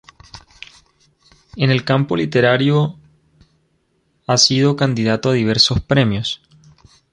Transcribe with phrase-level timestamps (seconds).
[1.55, 2.97] En el campo literario,
[4.25, 6.41] ha sido candidato a diversos premios.